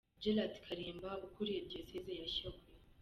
[0.21, 2.67] Jered Kalimba ukuriye Diyoseze ya Shyogwe.